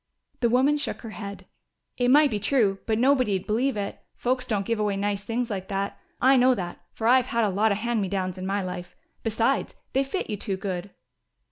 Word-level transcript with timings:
The 0.39 0.49
woman 0.49 0.77
shook 0.77 1.01
her 1.01 1.11
head. 1.11 1.45
"It 1.95 2.09
might 2.09 2.31
be 2.31 2.39
true, 2.39 2.79
but 2.87 2.97
nobody'd 2.97 3.45
believe 3.45 3.77
it. 3.77 3.99
Folks 4.15 4.47
don't 4.47 4.65
give 4.65 4.79
away 4.79 4.97
nice 4.97 5.23
things 5.23 5.51
like 5.51 5.67
that. 5.67 5.99
I 6.19 6.37
know 6.37 6.55
that, 6.55 6.79
for 6.91 7.05
I've 7.05 7.27
had 7.27 7.43
a 7.43 7.49
lot 7.49 7.71
of 7.71 7.77
'hand 7.77 8.01
me 8.01 8.09
downs' 8.09 8.39
in 8.39 8.47
my 8.47 8.63
life.... 8.63 8.95
Besides, 9.21 9.75
they 9.93 10.03
fit 10.03 10.27
you 10.27 10.37
too 10.37 10.57
good." 10.57 10.89